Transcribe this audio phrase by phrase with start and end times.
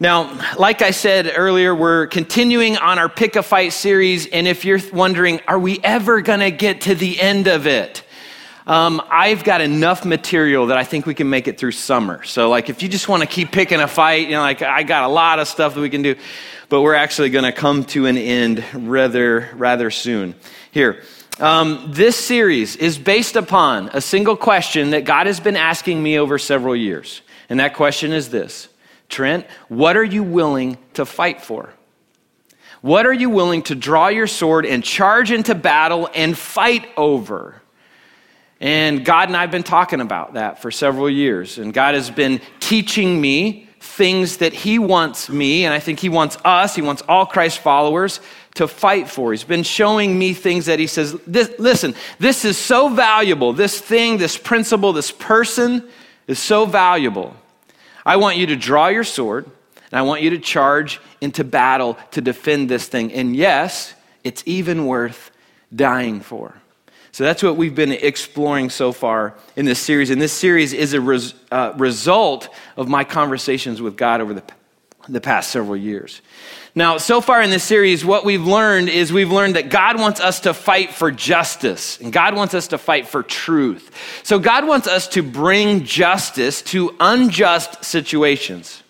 [0.00, 4.28] Now, like I said earlier, we're continuing on our Pick a Fight series.
[4.28, 8.04] And if you're wondering, are we ever going to get to the end of it?
[8.68, 12.22] Um, I've got enough material that I think we can make it through summer.
[12.22, 14.84] So, like, if you just want to keep picking a fight, you know, like, I
[14.84, 16.14] got a lot of stuff that we can do,
[16.68, 20.36] but we're actually going to come to an end rather, rather soon.
[20.70, 21.02] Here,
[21.40, 26.20] um, this series is based upon a single question that God has been asking me
[26.20, 27.20] over several years.
[27.48, 28.68] And that question is this
[29.08, 31.72] Trent, what are you willing to fight for?
[32.80, 37.60] What are you willing to draw your sword and charge into battle and fight over?
[38.60, 41.58] And God and I have been talking about that for several years.
[41.58, 46.08] And God has been teaching me things that He wants me, and I think He
[46.08, 48.20] wants us, He wants all Christ followers
[48.54, 49.32] to fight for.
[49.32, 53.52] He's been showing me things that He says, this, listen, this is so valuable.
[53.52, 55.88] This thing, this principle, this person
[56.26, 57.36] is so valuable.
[58.08, 61.98] I want you to draw your sword, and I want you to charge into battle
[62.12, 63.12] to defend this thing.
[63.12, 63.92] And yes,
[64.24, 65.30] it's even worth
[65.76, 66.54] dying for.
[67.12, 70.08] So that's what we've been exploring so far in this series.
[70.08, 74.42] And this series is a res, uh, result of my conversations with God over the,
[75.08, 76.20] the past several years.
[76.74, 80.20] Now, so far in this series, what we've learned is we've learned that God wants
[80.20, 83.90] us to fight for justice, and God wants us to fight for truth.
[84.22, 88.82] So, God wants us to bring justice to unjust situations.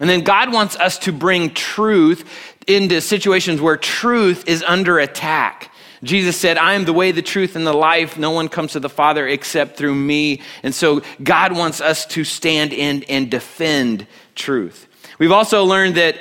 [0.00, 2.28] And then God wants us to bring truth
[2.66, 5.72] into situations where truth is under attack.
[6.02, 8.18] Jesus said, I am the way, the truth, and the life.
[8.18, 10.42] No one comes to the Father except through me.
[10.64, 14.88] And so God wants us to stand in and defend truth.
[15.22, 16.16] We've also learned that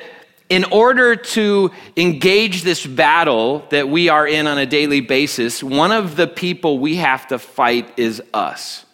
[0.47, 5.91] in order to engage this battle that we are in on a daily basis, one
[5.91, 8.85] of the people we have to fight is us.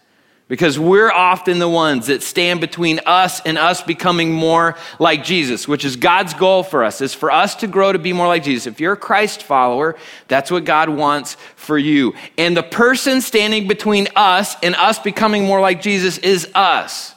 [0.48, 5.68] Because we're often the ones that stand between us and us becoming more like Jesus,
[5.68, 8.46] which is God's goal for us, is for us to grow to be more like
[8.46, 8.66] Jesus.
[8.66, 9.98] If you're a Christ follower,
[10.30, 12.14] that's what God wants for you.
[12.38, 17.14] And the person standing between us and us becoming more like Jesus is us.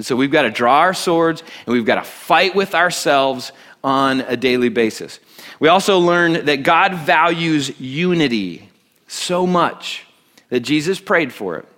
[0.00, 3.52] And so we've got to draw our swords and we've got to fight with ourselves
[3.84, 5.20] on a daily basis.
[5.58, 8.70] We also learn that God values unity
[9.08, 10.06] so much
[10.48, 11.68] that Jesus prayed for it.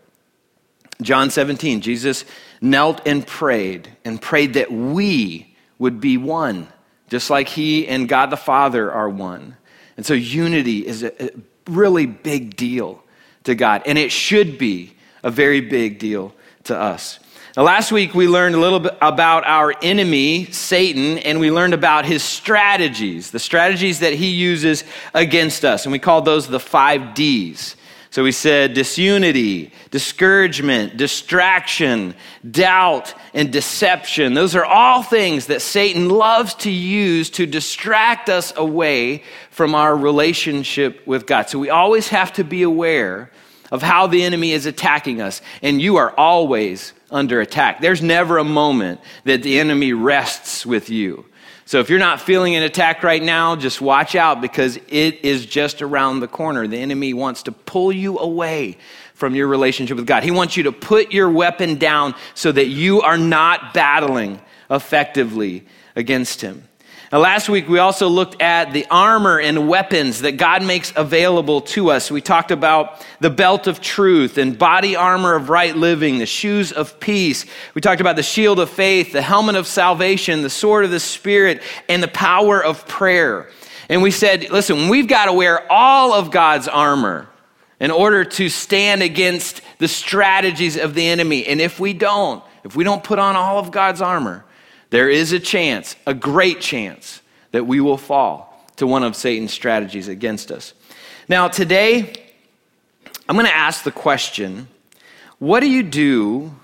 [1.02, 2.24] John 17, Jesus
[2.60, 6.68] knelt and prayed and prayed that we would be one,
[7.08, 9.56] just like he and God the Father are one.
[9.96, 11.30] And so unity is a
[11.66, 13.02] really big deal
[13.42, 14.94] to God, and it should be
[15.24, 16.32] a very big deal
[16.62, 17.18] to us.
[17.54, 21.74] Now, last week we learned a little bit about our enemy, Satan, and we learned
[21.74, 25.84] about his strategies, the strategies that he uses against us.
[25.84, 27.76] And we called those the five D's.
[28.08, 32.14] So we said disunity, discouragement, distraction,
[32.50, 34.32] doubt, and deception.
[34.32, 39.94] Those are all things that Satan loves to use to distract us away from our
[39.94, 41.50] relationship with God.
[41.50, 43.30] So we always have to be aware
[43.70, 45.42] of how the enemy is attacking us.
[45.60, 47.80] And you are always under attack.
[47.80, 51.26] There's never a moment that the enemy rests with you.
[51.64, 55.46] So if you're not feeling an attack right now, just watch out because it is
[55.46, 56.66] just around the corner.
[56.66, 58.78] The enemy wants to pull you away
[59.14, 60.24] from your relationship with God.
[60.24, 65.64] He wants you to put your weapon down so that you are not battling effectively
[65.94, 66.66] against him.
[67.12, 71.60] Now, last week we also looked at the armor and weapons that God makes available
[71.60, 72.10] to us.
[72.10, 76.72] We talked about the belt of truth and body armor of right living, the shoes
[76.72, 77.44] of peace.
[77.74, 81.00] We talked about the shield of faith, the helmet of salvation, the sword of the
[81.00, 83.50] Spirit, and the power of prayer.
[83.90, 87.28] And we said, listen, we've got to wear all of God's armor
[87.78, 91.46] in order to stand against the strategies of the enemy.
[91.46, 94.46] And if we don't, if we don't put on all of God's armor,
[94.92, 97.22] there is a chance, a great chance,
[97.52, 100.74] that we will fall to one of Satan's strategies against us.
[101.30, 102.12] Now, today,
[103.26, 104.68] I'm going to ask the question
[105.38, 106.54] what do you do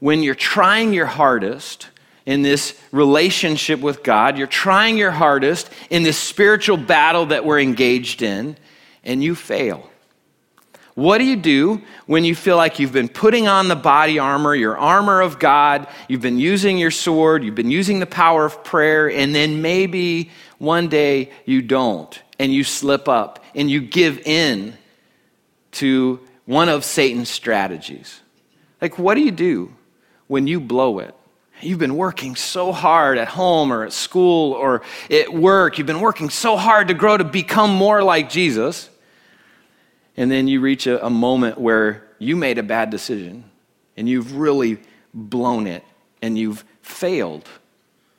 [0.00, 1.86] when you're trying your hardest
[2.26, 4.36] in this relationship with God?
[4.36, 8.56] You're trying your hardest in this spiritual battle that we're engaged in,
[9.04, 9.88] and you fail.
[10.98, 14.52] What do you do when you feel like you've been putting on the body armor,
[14.52, 18.64] your armor of God, you've been using your sword, you've been using the power of
[18.64, 24.18] prayer, and then maybe one day you don't, and you slip up, and you give
[24.26, 24.76] in
[25.70, 28.18] to one of Satan's strategies?
[28.82, 29.72] Like, what do you do
[30.26, 31.14] when you blow it?
[31.60, 35.78] You've been working so hard at home or at school or at work.
[35.78, 38.90] You've been working so hard to grow to become more like Jesus
[40.18, 43.44] and then you reach a, a moment where you made a bad decision
[43.96, 44.78] and you've really
[45.14, 45.84] blown it
[46.20, 47.48] and you've failed.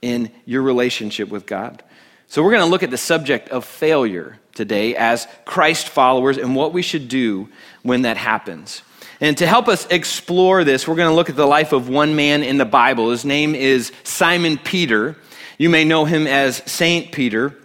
[0.01, 1.83] in your relationship with God.
[2.27, 6.55] So, we're going to look at the subject of failure today as Christ followers and
[6.55, 7.49] what we should do
[7.83, 8.81] when that happens.
[9.19, 12.15] And to help us explore this, we're going to look at the life of one
[12.15, 13.11] man in the Bible.
[13.11, 15.17] His name is Simon Peter.
[15.57, 17.57] You may know him as Saint Peter.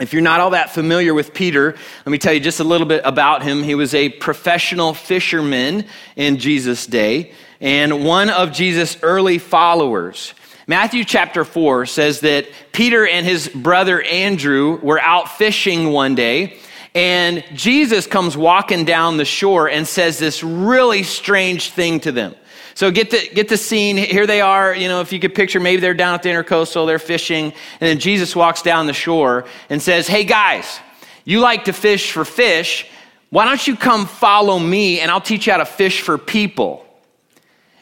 [0.00, 2.86] If you're not all that familiar with Peter, let me tell you just a little
[2.86, 3.62] bit about him.
[3.62, 5.86] He was a professional fisherman
[6.16, 10.34] in Jesus' day and one of Jesus' early followers.
[10.66, 16.58] Matthew chapter 4 says that Peter and his brother Andrew were out fishing one day,
[16.94, 22.34] and Jesus comes walking down the shore and says this really strange thing to them.
[22.74, 23.96] So get the, get the scene.
[23.96, 24.74] Here they are.
[24.74, 27.52] You know, if you could picture, maybe they're down at the intercoastal, they're fishing, and
[27.80, 30.80] then Jesus walks down the shore and says, Hey guys,
[31.24, 32.86] you like to fish for fish.
[33.30, 36.84] Why don't you come follow me and I'll teach you how to fish for people?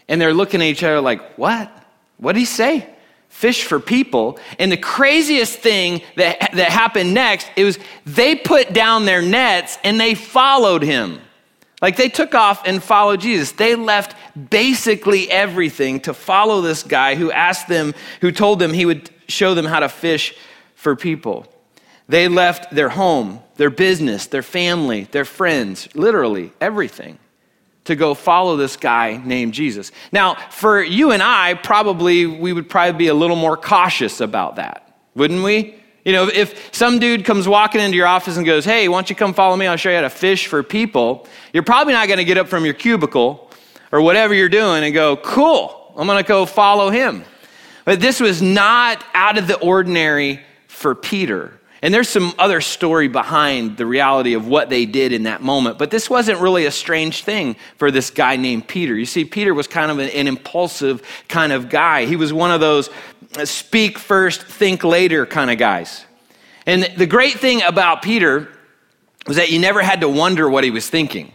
[0.09, 1.71] And they're looking at each other like, What?
[2.19, 2.87] What did he say?
[3.29, 4.39] Fish for people.
[4.59, 9.79] And the craziest thing that, that happened next, it was they put down their nets
[9.83, 11.19] and they followed him.
[11.83, 13.51] Like they took off and followed Jesus.
[13.53, 14.17] They left
[14.51, 19.55] basically everything to follow this guy who asked them, who told them he would show
[19.55, 20.35] them how to fish
[20.77, 21.47] for people.
[22.09, 27.19] They left their home, their business, their family, their friends, literally everything
[27.85, 29.91] to go follow this guy named Jesus.
[30.13, 34.57] Now, for you and I, probably we would probably be a little more cautious about
[34.57, 35.82] that, wouldn't we?
[36.05, 39.11] You know, if some dude comes walking into your office and goes, Hey, why don't
[39.11, 39.67] you come follow me?
[39.67, 41.29] I'll show you how to fish for people.
[41.53, 43.51] You're probably not going to get up from your cubicle
[43.93, 47.25] or whatever you're doing and go, Cool, I'm going to go follow him.
[47.85, 51.59] But this was not out of the ordinary for Peter.
[51.83, 55.79] And there's some other story behind the reality of what they did in that moment.
[55.79, 58.97] But this wasn't really a strange thing for this guy named Peter.
[58.97, 62.07] You see, Peter was kind of an, an impulsive kind of guy.
[62.07, 62.89] He was one of those
[63.45, 66.05] speak first, think later kind of guys.
[66.67, 68.49] And the great thing about Peter
[69.27, 71.33] was that you never had to wonder what he was thinking.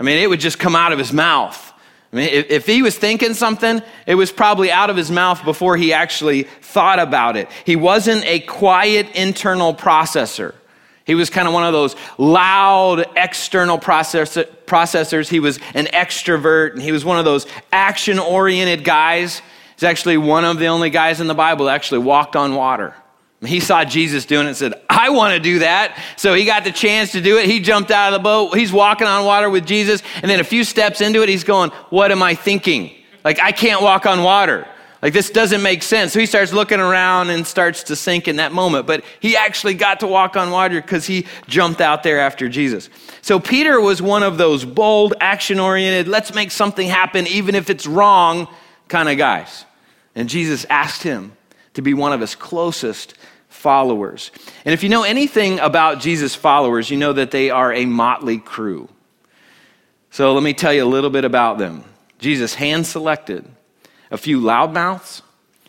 [0.00, 1.67] I mean, it would just come out of his mouth.
[2.12, 5.44] I mean, if, if, he was thinking something, it was probably out of his mouth
[5.44, 7.50] before he actually thought about it.
[7.66, 10.54] He wasn't a quiet internal processor.
[11.04, 15.28] He was kind of one of those loud external process, processors.
[15.28, 19.42] He was an extrovert, and he was one of those action oriented guys.
[19.74, 22.94] He's actually one of the only guys in the Bible that actually walked on water.
[23.44, 25.96] He saw Jesus doing it and said, I want to do that.
[26.16, 27.46] So he got the chance to do it.
[27.46, 28.56] He jumped out of the boat.
[28.56, 30.02] He's walking on water with Jesus.
[30.22, 32.90] And then a few steps into it, he's going, What am I thinking?
[33.24, 34.66] Like, I can't walk on water.
[35.00, 36.12] Like, this doesn't make sense.
[36.12, 38.88] So he starts looking around and starts to sink in that moment.
[38.88, 42.90] But he actually got to walk on water because he jumped out there after Jesus.
[43.22, 47.70] So Peter was one of those bold, action oriented, let's make something happen, even if
[47.70, 48.48] it's wrong
[48.88, 49.64] kind of guys.
[50.16, 51.36] And Jesus asked him
[51.78, 53.14] to be one of his closest
[53.48, 54.32] followers.
[54.64, 58.38] And if you know anything about Jesus' followers, you know that they are a motley
[58.38, 58.88] crew.
[60.10, 61.84] So let me tell you a little bit about them.
[62.18, 63.44] Jesus hand selected
[64.10, 65.22] a few loudmouths,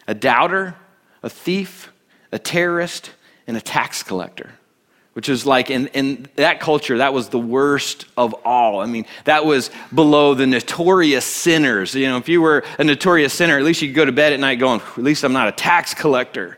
[0.07, 0.73] a doubter,
[1.21, 1.91] a thief,
[2.31, 3.11] a terrorist,
[3.45, 4.58] and a tax collector
[5.19, 8.80] which is like in, in that culture that was the worst of all.
[8.80, 11.94] I mean that was below the notorious sinners.
[11.94, 14.31] You know if you were a notorious sinner at least you could go to bed
[14.31, 16.57] at night going at least i'm not a tax collector.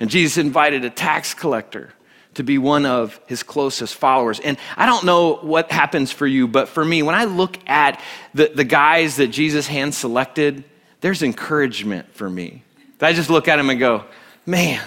[0.00, 1.94] And jesus invited a tax collector
[2.34, 4.40] to be one of his closest followers.
[4.40, 8.00] And i don't know what happens for you but for me when i look at
[8.34, 10.64] the, the guys that jesus hand selected
[11.00, 12.64] there's encouragement for me.
[13.00, 14.04] I just look at him and go
[14.46, 14.82] man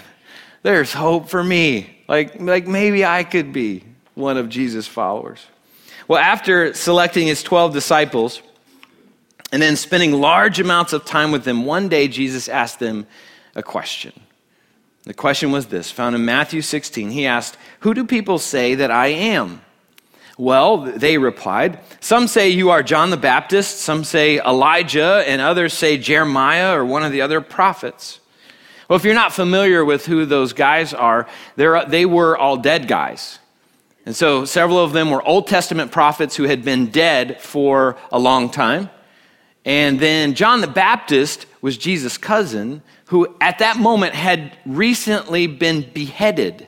[0.63, 3.83] there's hope for me like, like maybe I could be
[4.15, 5.45] one of Jesus' followers.
[6.07, 8.41] Well, after selecting his 12 disciples
[9.51, 13.05] and then spending large amounts of time with them, one day Jesus asked them
[13.55, 14.13] a question.
[15.03, 17.11] The question was this found in Matthew 16.
[17.11, 19.61] He asked, Who do people say that I am?
[20.37, 25.73] Well, they replied, Some say you are John the Baptist, some say Elijah, and others
[25.73, 28.19] say Jeremiah or one of the other prophets.
[28.87, 33.39] Well, if you're not familiar with who those guys are, they were all dead guys.
[34.05, 38.17] And so several of them were Old Testament prophets who had been dead for a
[38.17, 38.89] long time.
[39.65, 45.81] And then John the Baptist was Jesus' cousin, who at that moment had recently been
[45.81, 46.67] beheaded.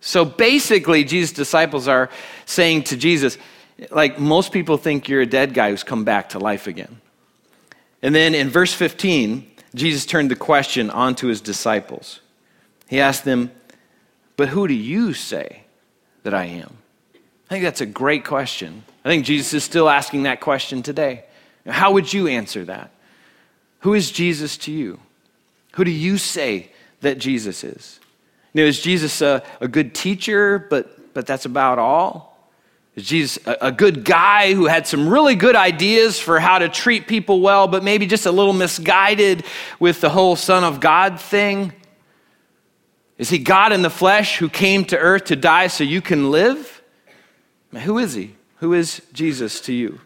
[0.00, 2.08] So basically, Jesus' disciples are
[2.46, 3.36] saying to Jesus,
[3.90, 7.00] like, most people think you're a dead guy who's come back to life again.
[8.00, 12.20] And then in verse 15, Jesus turned the question onto his disciples.
[12.88, 13.52] He asked them,
[14.36, 15.64] But who do you say
[16.22, 16.78] that I am?
[17.14, 18.84] I think that's a great question.
[19.04, 21.24] I think Jesus is still asking that question today.
[21.66, 22.90] How would you answer that?
[23.80, 25.00] Who is Jesus to you?
[25.72, 28.00] Who do you say that Jesus is?
[28.52, 32.29] You know, is Jesus a, a good teacher, but, but that's about all?
[33.02, 37.40] Jesus a, good guy who had some really good ideas for how to treat people
[37.40, 39.44] well, but maybe just a little misguided
[39.78, 41.72] with the whole Son of God thing?
[43.18, 46.30] Is he God in the flesh who came to earth to die so you can
[46.30, 46.82] live?
[47.72, 48.34] Who is he?
[48.56, 50.00] Who is Jesus to you?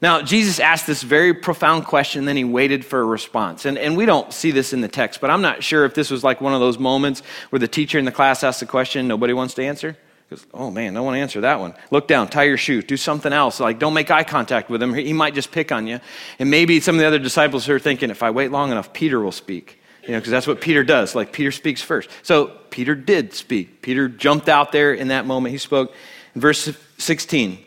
[0.00, 3.64] Now, Jesus asked this very profound question, then he waited for a response.
[3.64, 6.10] And, and we don't see this in the text, but I'm not sure if this
[6.10, 7.20] was like one of those moments
[7.50, 9.96] where the teacher in the class asks a question nobody wants to answer.
[10.30, 11.74] Goes, oh man, no one answer that one.
[11.90, 13.60] Look down, tie your shoe, do something else.
[13.60, 14.92] Like, don't make eye contact with him.
[14.92, 16.00] He might just pick on you.
[16.38, 19.20] And maybe some of the other disciples are thinking, if I wait long enough, Peter
[19.20, 19.80] will speak.
[20.02, 21.14] You know, because that's what Peter does.
[21.14, 22.10] Like, Peter speaks first.
[22.22, 23.80] So, Peter did speak.
[23.80, 25.52] Peter jumped out there in that moment.
[25.52, 25.94] He spoke.
[26.34, 27.58] In verse 16,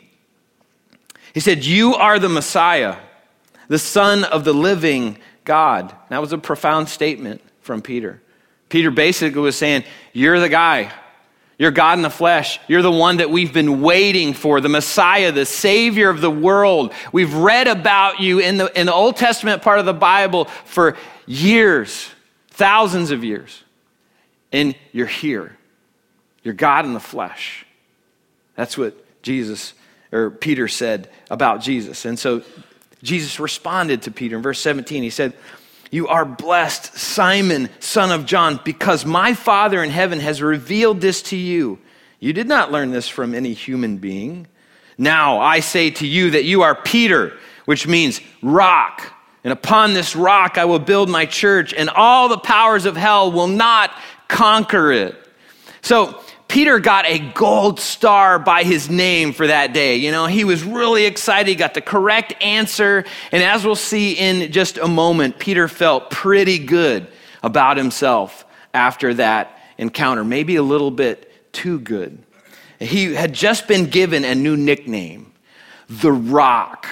[1.34, 2.96] he said, You are the Messiah,
[3.68, 5.94] the Son of the living God.
[6.10, 8.22] That was a profound statement from Peter.
[8.68, 10.92] Peter basically was saying, You're the guy.
[11.62, 12.58] You're God in the flesh.
[12.66, 16.92] You're the one that we've been waiting for, the Messiah, the Savior of the world.
[17.12, 20.96] We've read about you in the, in the Old Testament part of the Bible for
[21.24, 22.10] years,
[22.48, 23.62] thousands of years.
[24.50, 25.56] And you're here.
[26.42, 27.64] You're God in the flesh.
[28.56, 29.74] That's what Jesus
[30.10, 32.04] or Peter said about Jesus.
[32.04, 32.42] And so
[33.04, 35.00] Jesus responded to Peter in verse 17.
[35.04, 35.32] He said,
[35.92, 41.20] You are blessed, Simon, son of John, because my Father in heaven has revealed this
[41.24, 41.78] to you.
[42.18, 44.46] You did not learn this from any human being.
[44.96, 49.12] Now I say to you that you are Peter, which means rock.
[49.44, 53.30] And upon this rock I will build my church, and all the powers of hell
[53.30, 53.90] will not
[54.28, 55.14] conquer it.
[55.82, 56.21] So,
[56.52, 59.96] Peter got a gold star by his name for that day.
[59.96, 61.48] You know, he was really excited.
[61.48, 63.06] He got the correct answer.
[63.32, 67.06] And as we'll see in just a moment, Peter felt pretty good
[67.42, 68.44] about himself
[68.74, 72.22] after that encounter, maybe a little bit too good.
[72.78, 75.32] He had just been given a new nickname,
[75.88, 76.86] the Rock.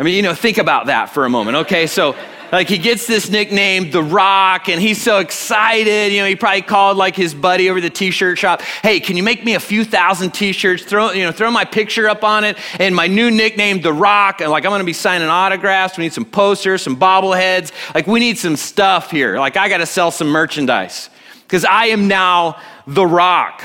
[0.00, 1.86] I mean, you know, think about that for a moment, okay?
[1.86, 2.16] So,
[2.54, 6.12] like he gets this nickname, The Rock, and he's so excited.
[6.12, 8.62] You know, he probably called like his buddy over the t-shirt shop.
[8.62, 10.84] Hey, can you make me a few thousand t-shirts?
[10.84, 14.40] Throw, you know, throw my picture up on it and my new nickname, The Rock.
[14.40, 15.98] And like I'm gonna be signing autographs.
[15.98, 17.72] We need some posters, some bobbleheads.
[17.92, 19.36] Like we need some stuff here.
[19.36, 21.10] Like I gotta sell some merchandise.
[21.42, 23.64] Because I am now The Rock.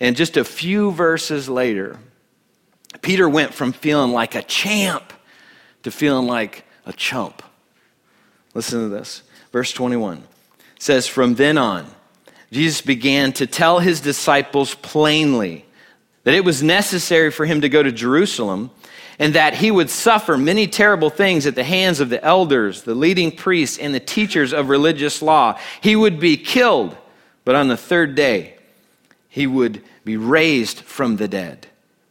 [0.00, 1.98] And just a few verses later,
[3.02, 5.12] Peter went from feeling like a champ
[5.82, 7.42] to feeling like a chump.
[8.54, 9.22] Listen to this.
[9.52, 10.22] Verse 21
[10.78, 11.86] says, From then on,
[12.50, 15.64] Jesus began to tell his disciples plainly
[16.24, 18.70] that it was necessary for him to go to Jerusalem
[19.18, 22.94] and that he would suffer many terrible things at the hands of the elders, the
[22.94, 25.58] leading priests, and the teachers of religious law.
[25.82, 26.96] He would be killed,
[27.44, 28.54] but on the third day,
[29.28, 31.66] he would be raised from the dead.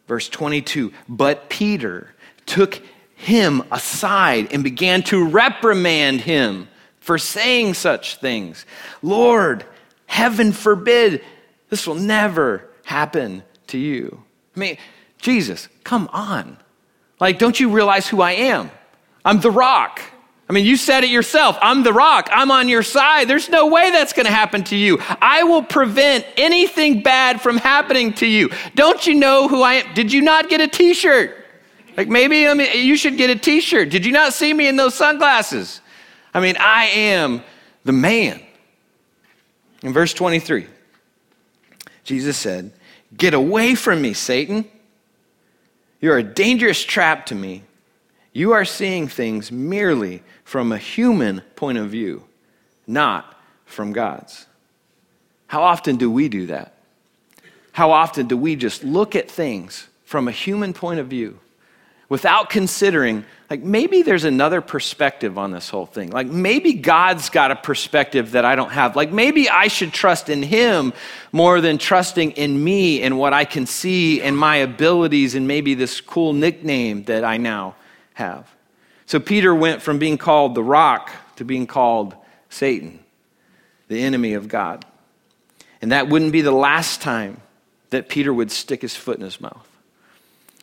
[0.07, 2.13] Verse 22 But Peter
[2.45, 2.79] took
[3.19, 6.67] him aside and began to reprimand him
[7.01, 8.65] for saying such things.
[9.01, 9.65] Lord,
[10.05, 11.21] heaven forbid,
[11.69, 14.23] this will never happen to you.
[14.55, 14.77] I mean,
[15.17, 16.57] Jesus, come on.
[17.19, 18.71] Like, don't you realize who I am?
[19.25, 20.01] I'm the rock.
[20.49, 21.57] I mean, you said it yourself.
[21.61, 22.29] I'm the rock.
[22.31, 23.27] I'm on your side.
[23.27, 24.97] There's no way that's going to happen to you.
[25.21, 28.49] I will prevent anything bad from happening to you.
[28.75, 29.93] Don't you know who I am?
[29.93, 31.35] Did you not get a t shirt?
[31.99, 33.89] Like maybe I mean, you should get a t shirt.
[33.89, 35.81] Did you not see me in those sunglasses?
[36.33, 37.43] I mean, I am
[37.83, 38.41] the man.
[39.83, 40.65] In verse 23,
[42.05, 42.71] Jesus said,
[43.17, 44.63] Get away from me, Satan.
[45.99, 47.63] You're a dangerous trap to me.
[48.31, 52.23] You are seeing things merely from a human point of view,
[52.87, 54.45] not from God's.
[55.47, 56.75] How often do we do that?
[57.73, 61.41] How often do we just look at things from a human point of view
[62.09, 66.09] without considering, like, maybe there's another perspective on this whole thing.
[66.09, 68.95] Like, maybe God's got a perspective that I don't have.
[68.95, 70.91] Like, maybe I should trust in Him
[71.31, 75.75] more than trusting in me and what I can see and my abilities and maybe
[75.75, 77.75] this cool nickname that I now
[78.15, 78.51] have.
[79.05, 82.15] So, Peter went from being called the rock to being called
[82.49, 82.99] Satan,
[83.87, 84.83] the enemy of God.
[85.81, 87.39] And that wouldn't be the last time
[87.91, 89.68] that Peter would stick his foot in his mouth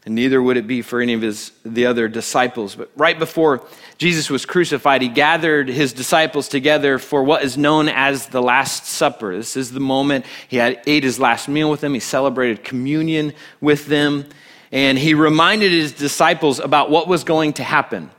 [0.06, 2.74] and neither would it be for any of his the other disciples.
[2.74, 3.62] But right before
[3.98, 8.86] jesus was crucified he gathered his disciples together for what is known as the last
[8.86, 9.36] supper.
[9.36, 11.92] This is the moment he had ate his last meal with them.
[11.92, 14.24] He celebrated communion with them.
[14.72, 18.10] And he reminded his disciples about what was going to happen.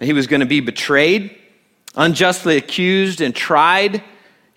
[0.00, 1.36] He was going to be betrayed
[1.94, 4.02] unjustly accused and tried.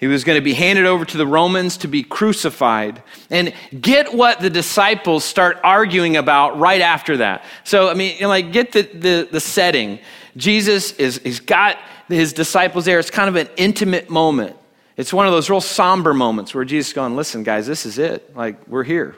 [0.03, 3.01] He was going to be handed over to the Romans to be crucified.
[3.29, 7.45] And get what the disciples start arguing about right after that.
[7.63, 9.99] So, I mean, you know, like, get the, the, the setting.
[10.35, 11.77] Jesus is, he's got
[12.09, 12.99] his disciples there.
[12.99, 14.57] It's kind of an intimate moment.
[14.97, 17.97] It's one of those real somber moments where Jesus is going, listen, guys, this is
[17.97, 18.35] it.
[18.35, 19.15] Like, we're here.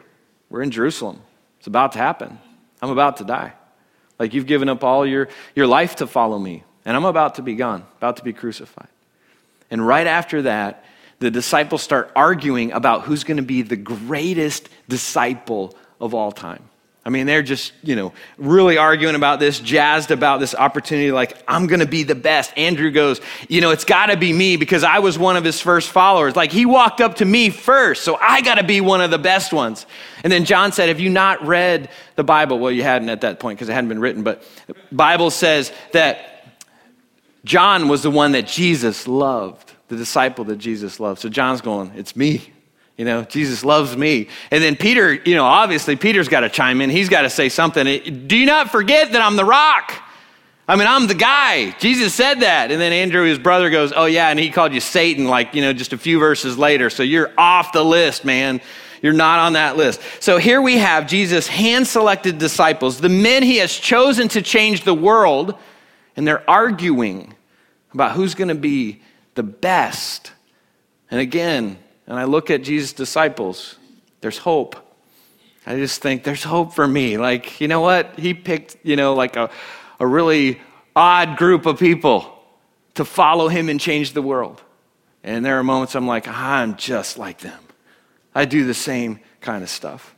[0.52, 1.20] We're in Jerusalem.
[1.58, 2.38] It's about to happen.
[2.80, 3.54] I'm about to die.
[4.20, 7.42] Like, you've given up all your, your life to follow me, and I'm about to
[7.42, 8.90] be gone, about to be crucified.
[9.72, 10.86] And right after that,
[11.20, 16.64] the disciples start arguing about who's going to be the greatest disciple of all time.
[17.08, 21.38] I mean, they're just, you know, really arguing about this, jazzed about this opportunity, like,
[21.48, 22.52] I'm going to be the best.
[22.58, 25.62] Andrew goes, you know, it's got to be me because I was one of his
[25.62, 26.36] first followers.
[26.36, 29.20] Like, he walked up to me first, so I got to be one of the
[29.20, 29.86] best ones.
[30.24, 32.58] And then John said, Have you not read the Bible?
[32.58, 34.44] Well, you hadn't at that point because it hadn't been written, but
[34.92, 36.35] Bible says that
[37.46, 41.22] John was the one that Jesus loved, the disciple that Jesus loved.
[41.22, 42.52] So John's going, It's me.
[42.98, 44.30] You know, Jesus loves me.
[44.52, 46.90] And then Peter, you know, obviously Peter's got to chime in.
[46.90, 48.28] He's got to say something.
[48.28, 50.02] Do not forget that I'm the rock?
[50.68, 51.72] I mean, I'm the guy.
[51.72, 52.72] Jesus said that.
[52.72, 54.30] And then Andrew, his brother, goes, Oh, yeah.
[54.30, 56.90] And he called you Satan, like, you know, just a few verses later.
[56.90, 58.62] So you're off the list, man.
[59.02, 60.02] You're not on that list.
[60.20, 64.84] So here we have Jesus' hand selected disciples, the men he has chosen to change
[64.84, 65.54] the world,
[66.16, 67.35] and they're arguing
[67.96, 69.02] about who's going to be
[69.34, 70.32] the best.
[71.10, 73.78] And again, and I look at Jesus' disciples,
[74.22, 74.76] there's hope.
[75.66, 77.18] I just think there's hope for me.
[77.18, 78.20] Like, you know what?
[78.20, 79.50] He picked, you know, like a,
[80.00, 80.62] a really
[80.96, 82.32] odd group of people
[82.94, 84.62] to follow him and change the world.
[85.24, 87.60] And there are moments I'm like, I'm just like them.
[88.36, 90.14] I do the same kind of stuff.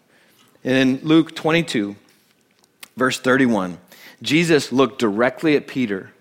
[0.63, 1.95] And in Luke 22,
[2.97, 3.77] verse 31,
[4.21, 6.11] Jesus looked directly at Peter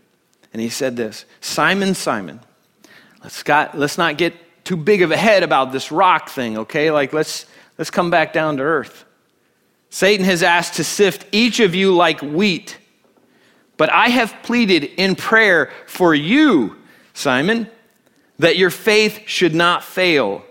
[0.56, 2.40] and he said this Simon, Simon,
[3.22, 6.90] let's, got, let's not get too big of a head about this rock thing, okay?
[6.90, 7.44] Like, let's,
[7.76, 9.04] let's come back down to earth.
[9.90, 12.78] Satan has asked to sift each of you like wheat,
[13.76, 16.78] but I have pleaded in prayer for you,
[17.12, 17.69] Simon,
[18.38, 20.42] that your faith should not fail.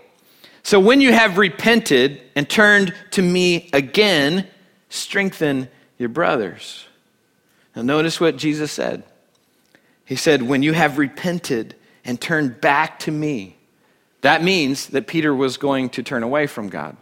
[0.62, 4.46] So when you have repented and turned to me again,
[4.88, 6.86] strengthen your brothers.
[7.74, 9.02] Now, notice what Jesus said.
[10.06, 13.58] He said, When you have repented and turned back to me,
[14.22, 16.96] that means that Peter was going to turn away from God.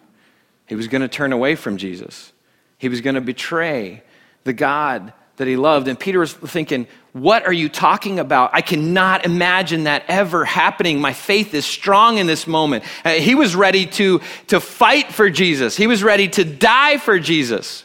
[0.67, 2.33] He was going to turn away from Jesus.
[2.79, 4.03] He was going to betray
[4.43, 5.89] the God that he loved.
[5.89, 8.51] And Peter was thinking, What are you talking about?
[8.55, 11.01] I cannot imagine that ever happening.
[11.01, 12.85] My faith is strong in this moment.
[13.05, 17.19] Uh, he was ready to, to fight for Jesus, he was ready to die for
[17.19, 17.85] Jesus.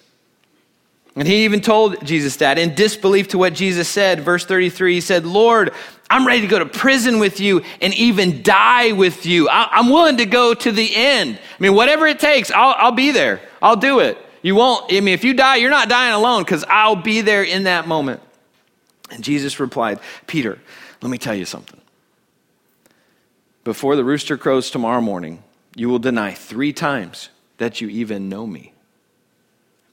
[1.19, 4.21] And he even told Jesus that in disbelief to what Jesus said.
[4.21, 5.73] Verse 33, he said, Lord,
[6.09, 9.49] I'm ready to go to prison with you and even die with you.
[9.51, 11.37] I'm willing to go to the end.
[11.37, 13.41] I mean, whatever it takes, I'll, I'll be there.
[13.61, 14.17] I'll do it.
[14.41, 17.43] You won't, I mean, if you die, you're not dying alone because I'll be there
[17.43, 18.21] in that moment.
[19.11, 20.57] And Jesus replied, Peter,
[21.01, 21.81] let me tell you something.
[23.65, 25.43] Before the rooster crows tomorrow morning,
[25.75, 27.27] you will deny three times
[27.57, 28.71] that you even know me.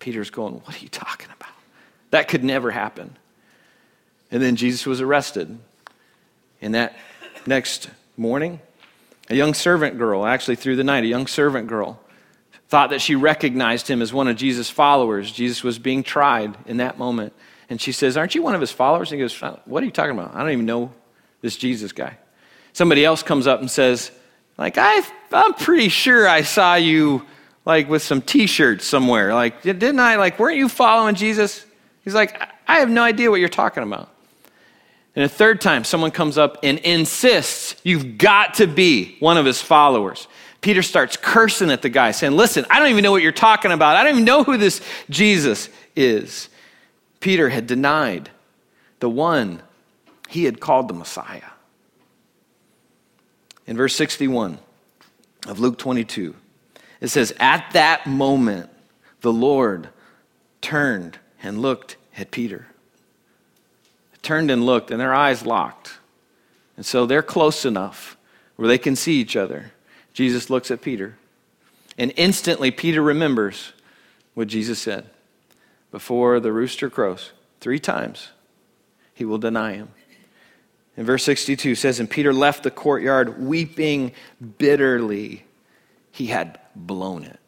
[0.07, 1.53] Peter's going, What are you talking about?
[2.13, 3.17] That could never happen.
[4.31, 5.59] And then Jesus was arrested.
[6.63, 6.97] And that
[7.45, 8.61] next morning,
[9.29, 11.99] a young servant girl, actually through the night, a young servant girl,
[12.69, 15.33] thought that she recognized him as one of Jesus' followers.
[15.33, 17.33] Jesus was being tried in that moment.
[17.69, 19.11] And she says, Aren't you one of his followers?
[19.11, 20.37] And he goes, uh, What are you talking about?
[20.37, 20.93] I don't even know
[21.41, 22.17] this Jesus guy.
[22.75, 24.13] Somebody else comes up and says,
[24.57, 27.27] like, I, I'm pretty sure I saw you
[27.67, 29.35] like with some t-shirts somewhere.
[29.35, 30.17] Like, didn't I?
[30.17, 31.67] Like, weren't you following Jesus?
[32.03, 34.09] He's like, I have no idea what you're talking about.
[35.17, 39.45] And a third time, someone comes up and insists you've got to be one of
[39.45, 40.29] his followers.
[40.61, 43.73] Peter starts cursing at the guy, saying, Listen, I don't even know what you're talking
[43.73, 43.97] about.
[43.97, 46.49] I don't even know who this Jesus is.
[47.21, 48.31] Peter had denied
[49.01, 49.63] the one
[50.29, 51.43] he had called the Messiah.
[53.67, 54.59] In verse 61
[55.47, 56.35] of Luke 22,
[57.01, 58.71] it says, At that moment,
[59.21, 59.89] the Lord
[60.61, 62.67] turned and looked at Peter
[64.27, 65.99] turned and looked, and their eyes locked.
[66.77, 68.17] And so they're close enough
[68.57, 69.71] where they can see each other.
[70.13, 71.17] Jesus looks at Peter,
[71.97, 73.73] and instantly Peter remembers
[74.35, 75.07] what Jesus said
[75.93, 78.29] before the rooster crows three times
[79.15, 79.89] he will deny him.
[80.97, 84.13] In verse 62 says, And Peter left the courtyard weeping
[84.59, 85.45] bitterly.
[86.17, 87.39] He had blown it.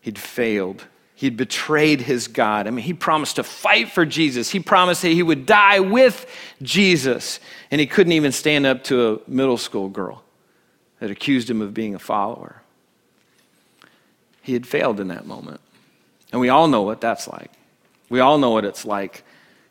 [0.00, 0.84] He'd failed.
[1.14, 2.66] He'd betrayed his God.
[2.66, 4.50] I mean, he promised to fight for Jesus.
[4.50, 6.26] He promised that he would die with
[6.60, 7.38] Jesus.
[7.70, 10.24] And he couldn't even stand up to a middle school girl
[10.98, 12.62] that accused him of being a follower.
[14.42, 15.60] He had failed in that moment.
[16.32, 17.52] And we all know what that's like.
[18.08, 19.22] We all know what it's like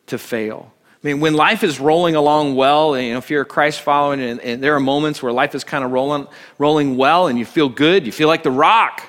[0.08, 0.72] to fail.
[1.04, 3.82] I mean, when life is rolling along well, and, you know, if you're a Christ
[3.82, 6.28] follower and, and there are moments where life is kind of rolling,
[6.60, 9.02] rolling well and you feel good, you feel like the rock.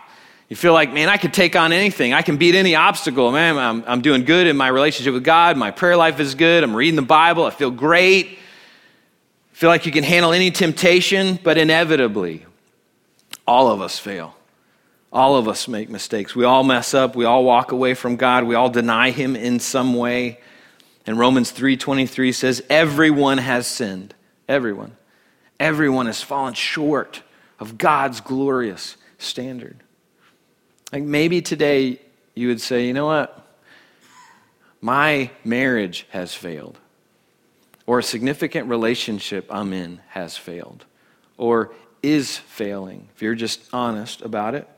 [0.49, 2.13] You feel like, man, I could take on anything.
[2.15, 3.31] I can beat any obstacle.
[3.31, 5.57] Man, I'm, I'm doing good in my relationship with God.
[5.57, 6.65] My prayer life is good.
[6.65, 7.45] I'm reading the Bible.
[7.45, 8.39] I feel great.
[9.53, 12.45] Feel like you can handle any temptation, but inevitably,
[13.47, 14.35] all of us fail.
[15.13, 16.35] All of us make mistakes.
[16.35, 17.17] We all mess up.
[17.17, 18.45] We all walk away from God.
[18.45, 20.41] We all deny Him in some way.
[21.07, 24.15] And Romans 3:23 says everyone has sinned.
[24.49, 24.97] Everyone.
[25.59, 27.23] Everyone has fallen short
[27.59, 29.83] of God's glorious standard.
[30.93, 32.01] Like maybe today
[32.35, 33.39] you would say, "You know what?
[34.81, 36.79] My marriage has failed."
[37.87, 40.85] Or a significant relationship I'm in has failed
[41.37, 43.09] or is failing.
[43.15, 44.69] If you're just honest about it.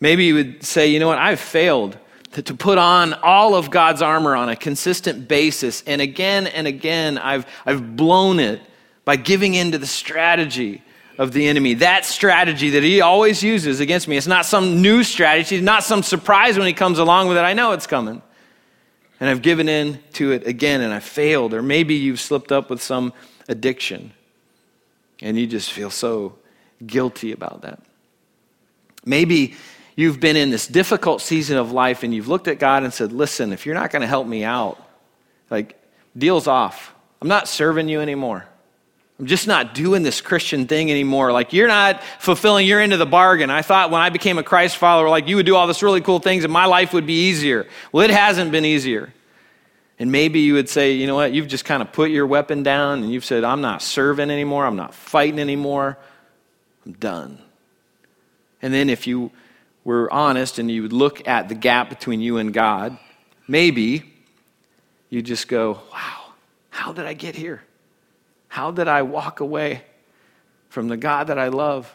[0.00, 1.18] Maybe you would say, "You know what?
[1.18, 1.98] I've failed
[2.42, 5.82] to, put on all of God's armor on a consistent basis.
[5.86, 8.60] And again and again, I've, I've blown it
[9.04, 10.82] by giving in to the strategy
[11.18, 11.74] of the enemy.
[11.74, 14.16] That strategy that he always uses against me.
[14.16, 17.42] It's not some new strategy, it's not some surprise when he comes along with it.
[17.42, 18.22] I know it's coming.
[19.20, 21.54] And I've given in to it again and I failed.
[21.54, 23.12] Or maybe you've slipped up with some
[23.48, 24.12] addiction
[25.22, 26.36] and you just feel so
[26.84, 27.80] guilty about that.
[29.04, 29.54] Maybe
[29.96, 33.12] you've been in this difficult season of life and you've looked at God and said,
[33.12, 34.82] Listen, if you're not going to help me out,
[35.50, 35.80] like,
[36.16, 36.94] deal's off.
[37.20, 38.46] I'm not serving you anymore.
[39.18, 41.30] I'm just not doing this Christian thing anymore.
[41.32, 43.48] Like, you're not fulfilling your end of the bargain.
[43.48, 46.00] I thought when I became a Christ follower, like, you would do all this really
[46.00, 47.68] cool things and my life would be easier.
[47.92, 49.14] Well, it hasn't been easier.
[50.00, 52.64] And maybe you would say, you know what, you've just kind of put your weapon
[52.64, 54.66] down and you've said, I'm not serving anymore.
[54.66, 55.96] I'm not fighting anymore.
[56.84, 57.38] I'm done.
[58.60, 59.30] And then if you
[59.84, 62.98] were honest and you would look at the gap between you and God,
[63.46, 64.12] maybe
[65.10, 66.32] you just go, wow,
[66.70, 67.62] how did I get here?
[68.48, 69.82] How did I walk away
[70.68, 71.94] from the God that I love?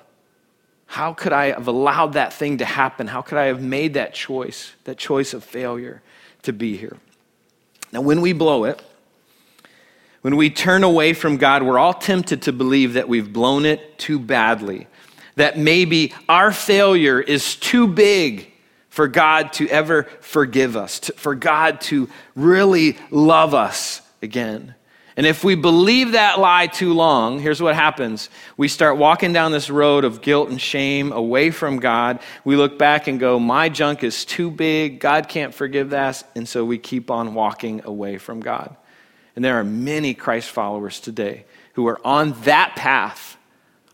[0.85, 3.07] How could I have allowed that thing to happen?
[3.07, 6.01] How could I have made that choice, that choice of failure
[6.43, 6.97] to be here?
[7.91, 8.81] Now, when we blow it,
[10.21, 13.97] when we turn away from God, we're all tempted to believe that we've blown it
[13.97, 14.87] too badly
[15.39, 18.51] that maybe our failure is too big
[18.89, 24.75] for God to ever forgive us, to, for God to really love us again.
[25.15, 28.29] And if we believe that lie too long, here's what happens.
[28.57, 32.19] We start walking down this road of guilt and shame away from God.
[32.43, 34.99] We look back and go, My junk is too big.
[34.99, 36.21] God can't forgive that.
[36.35, 38.75] And so we keep on walking away from God.
[39.37, 43.37] And there are many Christ followers today who are on that path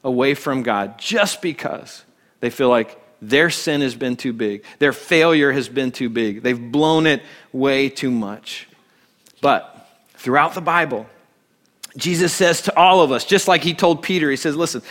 [0.05, 2.03] away from God just because
[2.39, 6.43] they feel like their sin has been too big, their failure has been too big,
[6.43, 8.69] they've blown it way too much.
[9.41, 11.07] But throughout the Bible,
[11.97, 14.83] Jesus says to all of us, just like he told Peter, he says, Listen,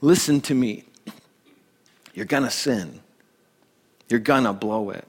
[0.00, 0.84] listen to me.
[2.14, 3.00] You're going to sin.
[4.08, 5.06] You're going to blow it.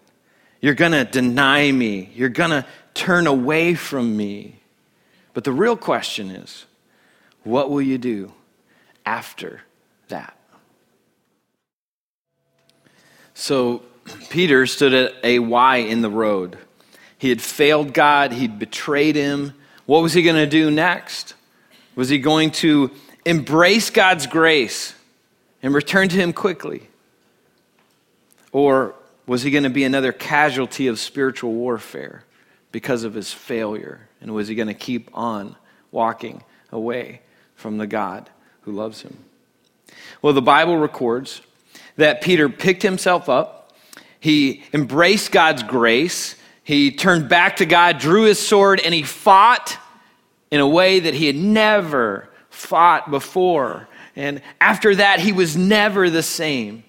[0.62, 2.10] You're going to deny me.
[2.16, 4.60] You're going to turn away from me.
[5.34, 6.66] But the real question is,
[7.44, 8.32] what will you do
[9.06, 9.62] after
[10.10, 10.38] that.
[13.34, 13.84] So
[14.30, 16.58] Peter stood at a Y in the road.
[17.18, 19.54] He had failed God, he'd betrayed him.
[19.86, 21.36] What was he going to do next?
[21.96, 22.92] Was he going to
[23.26, 24.94] embrace God's grace
[25.62, 26.90] and return to him quickly?
[28.52, 32.24] Or was he going to be another casualty of spiritual warfare
[32.72, 34.08] because of his failure?
[34.22, 35.56] And was he going to keep on
[35.92, 37.22] walking away
[37.56, 38.30] from the God
[38.66, 39.18] who loves him.
[40.22, 41.42] Well, the Bible records
[41.98, 43.76] that Peter picked himself up,
[44.20, 49.78] he embraced God's grace, he turned back to God, drew his sword, and he fought
[50.50, 53.88] in a way that he had never fought before.
[54.16, 56.84] And after that, he was never the same.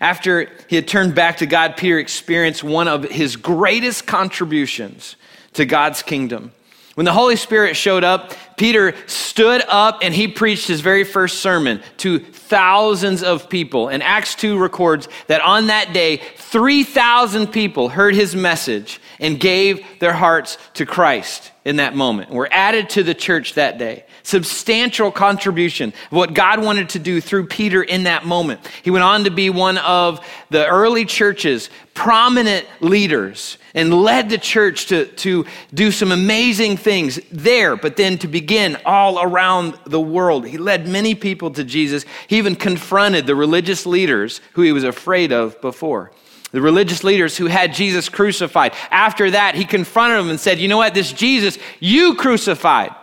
[0.00, 5.16] After he had turned back to God, Peter experienced one of his greatest contributions
[5.54, 6.52] to God's kingdom.
[6.98, 11.38] When the Holy Spirit showed up, Peter stood up and he preached his very first
[11.38, 13.86] sermon to thousands of people.
[13.86, 19.86] And Acts 2 records that on that day, 3,000 people heard his message and gave
[20.00, 22.30] their hearts to Christ in that moment.
[22.30, 24.04] Were added to the church that day.
[24.24, 28.60] Substantial contribution of what God wanted to do through Peter in that moment.
[28.82, 30.18] He went on to be one of
[30.50, 37.20] the early church's prominent leaders and led the church to, to do some amazing things
[37.30, 40.44] there, but then to begin all around the world.
[40.44, 42.04] He led many people to Jesus.
[42.26, 46.10] He even confronted the religious leaders who he was afraid of before
[46.50, 48.72] the religious leaders who had Jesus crucified.
[48.90, 50.94] After that, he confronted them and said, You know what?
[50.94, 52.94] This Jesus you crucified.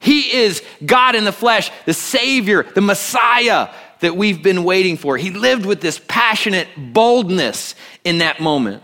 [0.00, 3.68] He is God in the flesh, the Savior, the Messiah
[4.00, 5.16] that we've been waiting for.
[5.16, 8.82] He lived with this passionate boldness in that moment.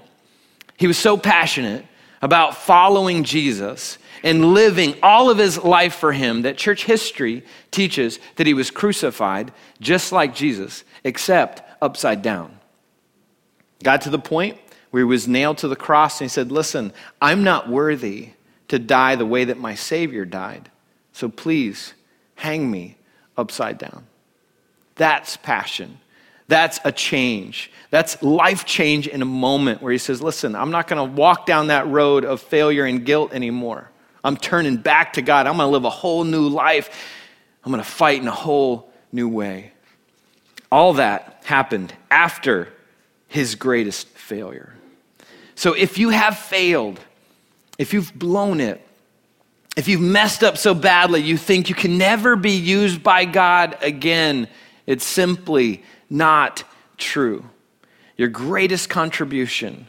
[0.76, 1.84] He was so passionate
[2.20, 8.18] about following Jesus and living all of his life for him that church history teaches
[8.36, 12.58] that he was crucified just like Jesus, except upside down.
[13.82, 14.58] Got to the point
[14.90, 18.30] where he was nailed to the cross and he said, Listen, I'm not worthy
[18.68, 20.70] to die the way that my Savior died.
[21.12, 21.92] So please
[22.36, 22.96] hang me
[23.36, 24.06] upside down.
[24.94, 25.98] That's passion.
[26.48, 27.70] That's a change.
[27.90, 31.46] That's life change in a moment where he says, Listen, I'm not going to walk
[31.46, 33.90] down that road of failure and guilt anymore.
[34.22, 35.46] I'm turning back to God.
[35.46, 36.90] I'm going to live a whole new life.
[37.64, 39.72] I'm going to fight in a whole new way.
[40.72, 42.72] All that happened after
[43.28, 44.74] his greatest failure.
[45.54, 47.00] So if you have failed,
[47.78, 48.80] if you've blown it,
[49.76, 53.76] if you've messed up so badly you think you can never be used by God
[53.82, 54.48] again,
[54.86, 55.82] it's simply
[56.14, 56.62] not
[56.96, 57.44] true.
[58.16, 59.88] Your greatest contribution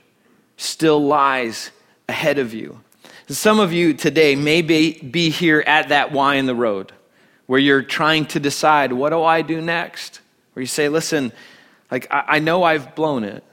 [0.57, 1.69] still lies
[2.09, 2.81] ahead of you.
[3.27, 6.91] Some of you today may be, be here at that Y in the road
[7.45, 10.19] where you're trying to decide, what do I do next?
[10.53, 11.31] Where you say, listen,
[11.91, 13.43] like, I, I know I've blown it,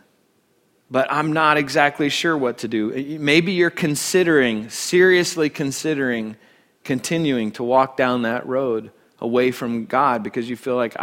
[0.90, 3.18] but I'm not exactly sure what to do.
[3.18, 6.36] Maybe you're considering, seriously considering,
[6.84, 10.96] continuing to walk down that road away from God because you feel like,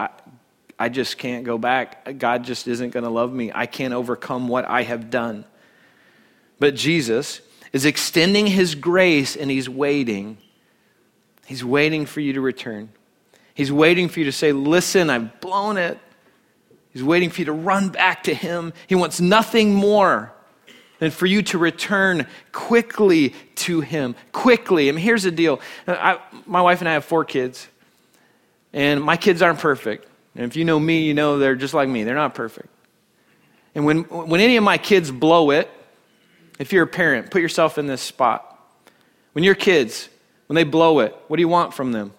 [0.80, 2.18] I, just can't go back.
[2.18, 3.52] God just isn't going to love me.
[3.54, 5.46] I can't overcome what I have done.
[6.60, 7.42] But Jesus
[7.74, 10.38] is extending his grace and he's waiting.
[11.46, 12.90] He's waiting for you to return.
[13.54, 16.00] He's waiting for you to say, Listen, I've blown it.
[16.92, 18.74] He's waiting for you to run back to Him.
[18.88, 20.34] He wants nothing more
[21.00, 24.16] than for you to return quickly to Him.
[24.32, 24.90] Quickly.
[24.90, 27.68] I mean, here's the deal I, my wife and I have four kids,
[28.74, 30.09] and my kids aren't perfect.
[30.36, 32.70] And if you know me, you know they're just like me, they're not perfect.
[33.76, 35.70] And when, when any of my kids blow it,
[36.60, 38.46] if you're a parent, put yourself in this spot.
[39.34, 40.10] When your kids,
[40.48, 42.14] when they blow it, what do you want from them?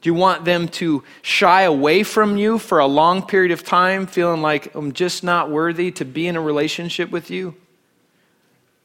[0.00, 4.06] Do you want them to shy away from you for a long period of time,
[4.06, 7.50] feeling like I'm just not worthy to be in a relationship with you?
[7.52, 7.56] Do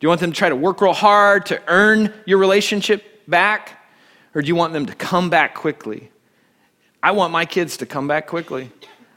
[0.05, 3.79] you want them to try to work real hard to earn your relationship back?
[4.33, 6.09] Or do you want them to come back quickly?
[7.03, 8.71] I want my kids to come back quickly.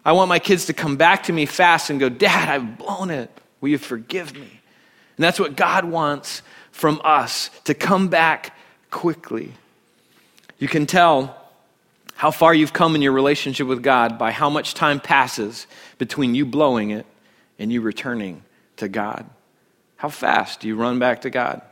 [0.04, 3.10] I want my kids to come back to me fast and go, Dad, I've blown
[3.10, 3.30] it.
[3.60, 4.60] Will you forgive me?
[5.16, 8.56] And that's what God wants from us to come back
[8.90, 9.52] quickly.
[10.58, 11.36] You can tell
[12.16, 15.66] how far you've come in your relationship with God by how much time passes
[15.98, 17.06] between you blowing it
[17.58, 18.42] and you returning
[18.78, 19.26] to God.
[19.96, 21.62] How fast do you run back to God?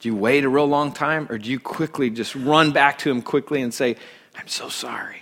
[0.00, 3.10] Do you wait a real long time or do you quickly just run back to
[3.10, 3.96] Him quickly and say,
[4.34, 5.21] I'm so sorry.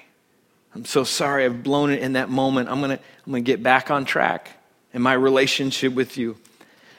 [0.74, 2.68] I'm so sorry I've blown it in that moment.
[2.68, 4.50] I'm going to I'm going to get back on track
[4.92, 6.37] in my relationship with you.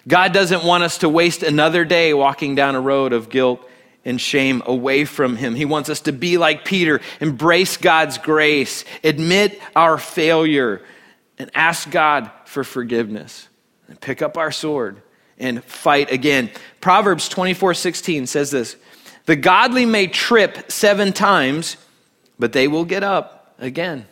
[0.07, 3.67] God doesn't want us to waste another day walking down a road of guilt
[4.03, 5.55] and shame away from Him.
[5.55, 10.81] He wants us to be like Peter, embrace God's grace, admit our failure,
[11.37, 13.47] and ask God for forgiveness.
[13.87, 15.01] And pick up our sword
[15.37, 16.49] and fight again.
[16.79, 18.75] Proverbs 24 16 says this
[19.25, 21.77] The godly may trip seven times,
[22.39, 24.05] but they will get up again.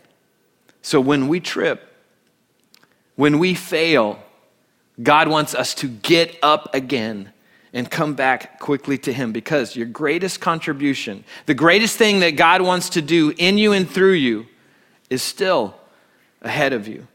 [0.81, 1.85] So when we trip,
[3.15, 4.19] when we fail,
[5.03, 7.33] God wants us to get up again
[7.73, 12.61] and come back quickly to Him because your greatest contribution, the greatest thing that God
[12.61, 14.47] wants to do in you and through you,
[15.09, 15.75] is still
[16.41, 17.07] ahead of you.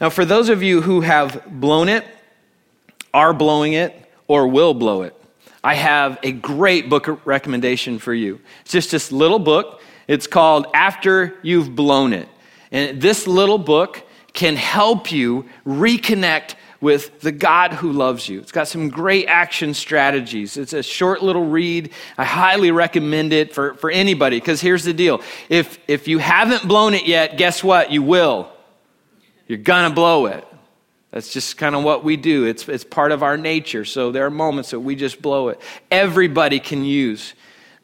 [0.00, 2.04] Now, for those of you who have blown it,
[3.12, 3.94] are blowing it,
[4.28, 5.14] or will blow it,
[5.62, 8.40] I have a great book recommendation for you.
[8.62, 9.82] It's just this little book.
[10.10, 12.28] It's called After You've Blown It.
[12.72, 18.40] And this little book can help you reconnect with the God who loves you.
[18.40, 20.56] It's got some great action strategies.
[20.56, 21.92] It's a short little read.
[22.18, 26.66] I highly recommend it for, for anybody because here's the deal if, if you haven't
[26.66, 27.92] blown it yet, guess what?
[27.92, 28.50] You will.
[29.46, 30.44] You're going to blow it.
[31.12, 32.46] That's just kind of what we do.
[32.46, 33.84] It's, it's part of our nature.
[33.84, 35.60] So there are moments that we just blow it.
[35.88, 37.34] Everybody can use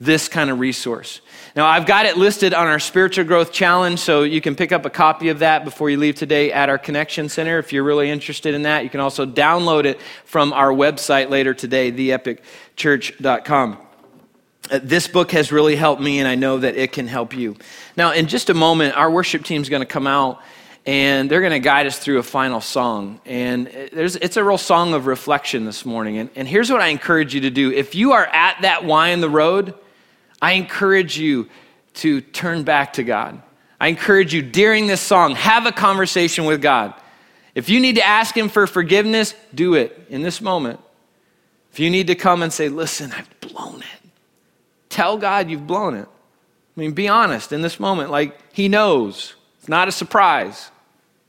[0.00, 1.20] this kind of resource.
[1.56, 4.84] Now, I've got it listed on our spiritual growth challenge, so you can pick up
[4.84, 8.10] a copy of that before you leave today at our Connection Center if you're really
[8.10, 8.84] interested in that.
[8.84, 13.78] You can also download it from our website later today, theepicchurch.com.
[14.70, 17.56] Uh, this book has really helped me, and I know that it can help you.
[17.96, 20.42] Now, in just a moment, our worship team is going to come out
[20.84, 23.18] and they're going to guide us through a final song.
[23.24, 26.18] And it's a real song of reflection this morning.
[26.18, 29.08] And, and here's what I encourage you to do if you are at that Y
[29.08, 29.74] in the road,
[30.40, 31.48] I encourage you
[31.94, 33.40] to turn back to God.
[33.80, 36.94] I encourage you during this song, have a conversation with God.
[37.54, 40.80] If you need to ask Him for forgiveness, do it in this moment.
[41.72, 44.10] If you need to come and say, Listen, I've blown it,
[44.88, 46.06] tell God you've blown it.
[46.06, 49.34] I mean, be honest in this moment, like He knows.
[49.58, 50.70] It's not a surprise.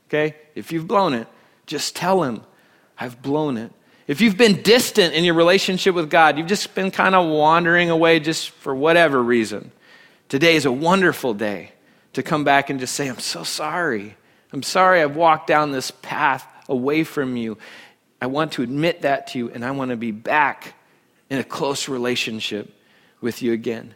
[0.08, 0.36] Okay?
[0.54, 1.26] If you've blown it,
[1.66, 2.42] just tell Him,
[2.98, 3.72] I've blown it.
[4.08, 7.90] If you've been distant in your relationship with God, you've just been kind of wandering
[7.90, 9.70] away just for whatever reason,
[10.30, 11.72] today is a wonderful day
[12.14, 14.16] to come back and just say, I'm so sorry.
[14.50, 17.58] I'm sorry I've walked down this path away from you.
[18.18, 20.72] I want to admit that to you, and I want to be back
[21.28, 22.72] in a close relationship
[23.20, 23.94] with you again.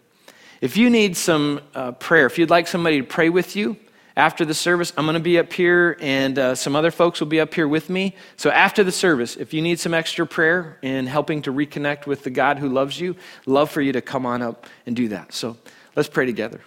[0.61, 3.79] If you need some uh, prayer, if you'd like somebody to pray with you,
[4.17, 7.29] after the service, I'm going to be up here, and uh, some other folks will
[7.29, 8.15] be up here with me.
[8.37, 12.23] So, after the service, if you need some extra prayer in helping to reconnect with
[12.23, 15.33] the God who loves you, love for you to come on up and do that.
[15.33, 15.57] So,
[15.97, 16.61] let's pray together.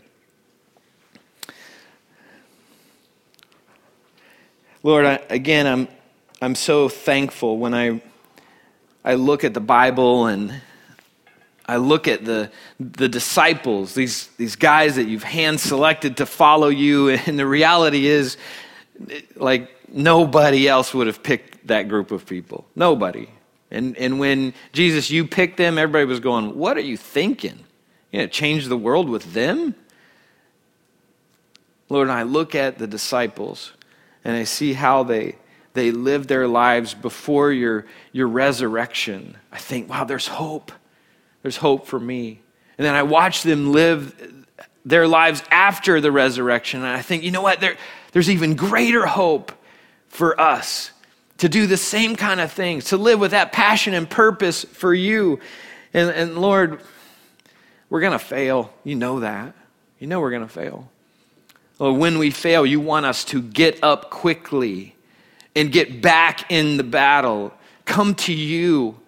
[4.82, 5.88] Lord, I, again, I'm,
[6.42, 8.02] I'm so thankful when I,
[9.04, 10.62] I look at the Bible and
[11.68, 16.70] I look at the, the disciples, these, these guys that you've hand selected to follow
[16.70, 18.38] you, and the reality is,
[19.36, 22.66] like, nobody else would have picked that group of people.
[22.76, 23.30] Nobody.
[23.72, 27.60] And, and when Jesus, you picked them, everybody was going, What are you thinking?
[28.12, 29.76] You know, change the world with them?
[31.90, 33.74] Lord, and I look at the disciples
[34.24, 35.36] and I see how they,
[35.74, 39.38] they lived their lives before your, your resurrection.
[39.52, 40.72] I think, wow, there's hope.
[41.46, 42.42] There's hope for me.
[42.80, 44.46] And then I watch them live
[44.84, 46.80] their lives after the resurrection.
[46.80, 47.60] And I think, you know what?
[47.60, 47.78] There,
[48.14, 49.52] there's even greater hope
[50.08, 50.90] for us
[51.38, 54.92] to do the same kind of things, to live with that passion and purpose for
[54.92, 55.40] you.
[55.94, 56.82] And, and Lord,
[57.92, 58.74] we're going to fail.
[58.84, 59.54] You know that.
[60.00, 60.90] You know we're going to fail.
[61.78, 64.96] Well, when we fail, you want us to get up quickly
[65.56, 67.54] and get back in the battle.
[67.86, 69.00] Come to you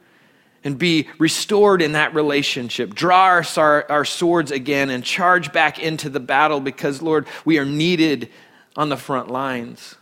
[0.63, 2.93] and be restored in that relationship.
[2.93, 7.65] Draw our, our swords again and charge back into the battle because, Lord, we are
[7.65, 8.30] needed
[8.76, 9.96] on the front lines.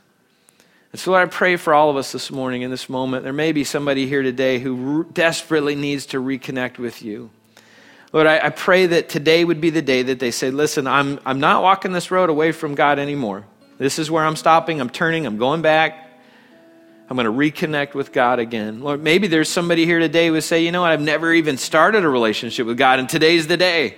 [0.92, 3.24] And so, Lord, I pray for all of us this morning in this moment.
[3.24, 7.30] There may be somebody here today who desperately needs to reconnect with you.
[8.14, 11.20] Lord, I, I pray that today would be the day that they say, Listen, I'm,
[11.26, 13.44] I'm not walking this road away from God anymore.
[13.78, 16.05] This is where I'm stopping, I'm turning, I'm going back.
[17.10, 18.82] I'm going to reconnect with God again.
[18.82, 21.58] Lord, maybe there's somebody here today who would say, you know what, I've never even
[21.58, 23.98] started a relationship with God, and today's the day.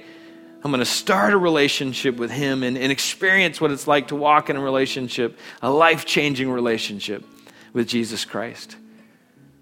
[0.64, 4.16] I'm going to start a relationship with Him and, and experience what it's like to
[4.16, 7.24] walk in a relationship, a life changing relationship
[7.72, 8.76] with Jesus Christ.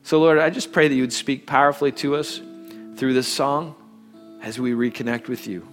[0.02, 2.40] So, Lord, I just pray that you would speak powerfully to us
[2.96, 3.76] through this song
[4.42, 5.68] as we reconnect with you.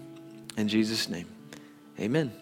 [0.56, 1.28] In Jesus' name,
[1.98, 2.41] amen.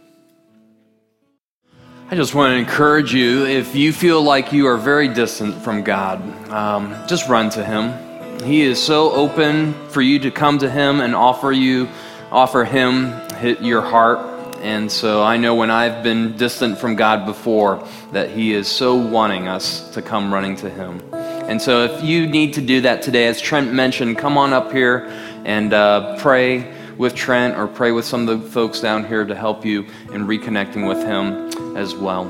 [2.13, 5.85] I just want to encourage you if you feel like you are very distant from
[5.85, 6.21] God,
[6.51, 8.43] um, just run to Him.
[8.43, 11.89] He is so open for you to come to Him and offer you,
[12.33, 13.15] offer Him
[13.61, 14.19] your heart.
[14.61, 18.97] And so I know when I've been distant from God before that He is so
[18.97, 21.01] wanting us to come running to Him.
[21.13, 24.73] And so if you need to do that today, as Trent mentioned, come on up
[24.73, 25.09] here
[25.45, 29.35] and uh, pray with Trent or pray with some of the folks down here to
[29.35, 32.27] help you in reconnecting with Him as well.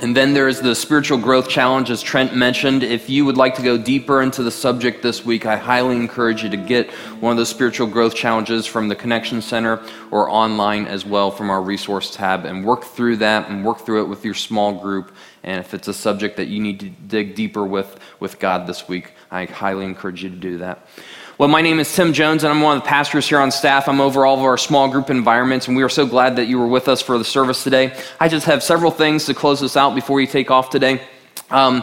[0.00, 2.84] And then there's the spiritual growth challenge, as Trent mentioned.
[2.84, 6.44] If you would like to go deeper into the subject this week, I highly encourage
[6.44, 10.86] you to get one of those spiritual growth challenges from the Connection Center or online
[10.86, 14.24] as well from our resource tab and work through that and work through it with
[14.24, 15.12] your small group.
[15.42, 18.86] And if it's a subject that you need to dig deeper with with God this
[18.86, 20.86] week, I highly encourage you to do that.
[21.36, 23.88] Well, my name is Tim Jones, and I'm one of the pastors here on staff.
[23.88, 26.60] I'm over all of our small group environments, and we are so glad that you
[26.60, 27.92] were with us for the service today.
[28.20, 31.02] I just have several things to close us out before you take off today.
[31.50, 31.82] Um,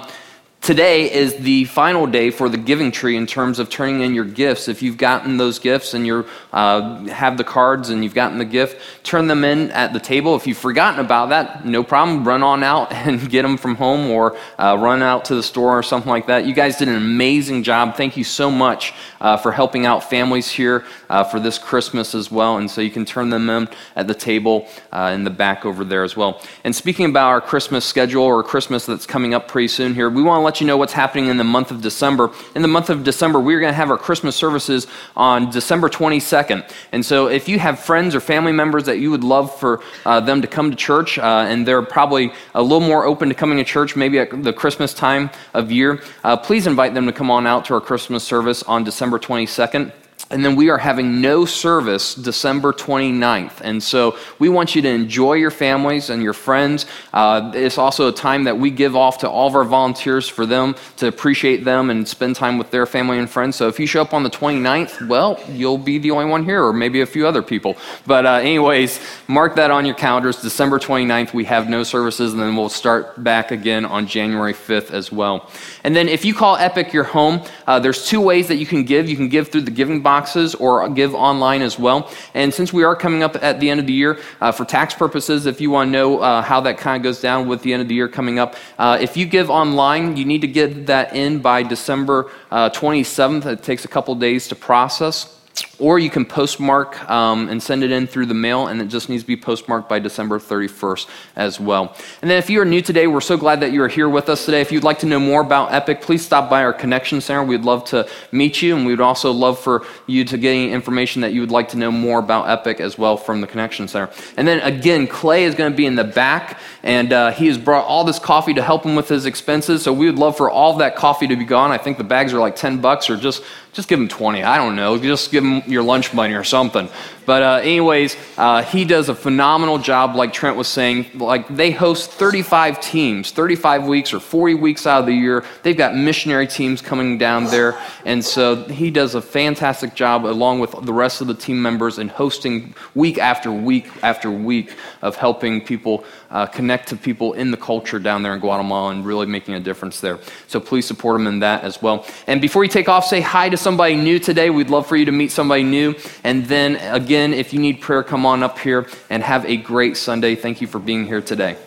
[0.62, 4.26] Today is the final day for the giving tree in terms of turning in your
[4.26, 4.68] gifts.
[4.68, 8.46] If you've gotten those gifts and you uh, have the cards and you've gotten the
[8.46, 10.36] gift, turn them in at the table.
[10.36, 12.28] If you've forgotten about that, no problem.
[12.28, 15.76] Run on out and get them from home or uh, run out to the store
[15.76, 16.46] or something like that.
[16.46, 17.96] You guys did an amazing job.
[17.96, 22.30] Thank you so much uh, for helping out families here uh, for this Christmas as
[22.30, 22.58] well.
[22.58, 25.84] And so you can turn them in at the table uh, in the back over
[25.84, 26.40] there as well.
[26.64, 30.22] And speaking about our Christmas schedule or Christmas that's coming up pretty soon here, we
[30.22, 32.32] want to let you know what's happening in the month of December.
[32.56, 36.70] In the month of December, we're going to have our Christmas services on December 22nd.
[36.92, 40.20] And so if you have friends or family members that you would love for uh,
[40.20, 43.58] them to come to church, uh, and they're probably a little more open to coming
[43.60, 47.32] to church maybe at the Christmas time of year, uh, please invite them to come
[47.32, 49.94] on out to our Christmas service on December 22nd.
[50.32, 53.62] And then we are having no service December 29th.
[53.62, 56.86] And so we want you to enjoy your families and your friends.
[57.14, 60.46] Uh, it's also a time that we give off to all of our volunteers for
[60.46, 63.56] them to appreciate them and spend time with their family and friends.
[63.56, 66.64] So if you show up on the 29th, well, you'll be the only one here,
[66.64, 67.78] or maybe a few other people.
[68.08, 70.42] But, uh, anyways, mark that on your calendars.
[70.42, 74.92] December 29th, we have no services, and then we'll start back again on January 5th
[74.92, 75.50] as well.
[75.84, 78.84] And then if you call Epic your home, uh, there's two ways that you can
[78.84, 79.10] give.
[79.10, 82.12] You can give through the giving boxes or give online as well.
[82.34, 84.94] And since we are coming up at the end of the year, uh, for tax
[84.94, 87.74] purposes, if you want to know uh, how that kind of goes down with the
[87.74, 90.88] end of the year coming up, uh, if you give online, you need to get
[90.88, 93.46] that in by December 27th.
[93.46, 95.41] Uh, it takes a couple days to process.
[95.80, 99.10] Or you can postmark um, and send it in through the mail, and it just
[99.10, 101.96] needs to be postmarked by December 31st as well.
[102.22, 104.30] And then, if you are new today, we're so glad that you are here with
[104.30, 104.62] us today.
[104.62, 107.44] If you'd like to know more about Epic, please stop by our Connection Center.
[107.44, 111.24] We'd love to meet you, and we'd also love for you to get any information
[111.24, 114.12] that you would like to know more about Epic as well from the Connection Center.
[114.38, 117.58] And then, again, Clay is going to be in the back, and uh, he has
[117.58, 119.82] brought all this coffee to help him with his expenses.
[119.82, 121.72] So we would love for all that coffee to be gone.
[121.72, 123.44] I think the bags are like 10 bucks, or just
[123.74, 124.44] just give them 20.
[124.44, 124.98] I don't know.
[124.98, 126.90] Just give them your lunch money or something.
[127.32, 131.12] But, uh, anyways, uh, he does a phenomenal job, like Trent was saying.
[131.14, 135.46] Like, they host 35 teams, 35 weeks or 40 weeks out of the year.
[135.64, 137.80] They've got missionary teams coming down there.
[138.04, 142.00] And so he does a fantastic job, along with the rest of the team members,
[142.00, 147.52] in hosting week after week after week of helping people uh, connect to people in
[147.52, 150.20] the culture down there in Guatemala and really making a difference there.
[150.48, 152.06] So please support him in that as well.
[152.28, 154.50] And before you take off, say hi to somebody new today.
[154.50, 155.96] We'd love for you to meet somebody new.
[156.26, 159.98] And then again, if you need prayer, come on up here and have a great
[159.98, 160.36] Sunday.
[160.36, 161.58] Thank you for being here today.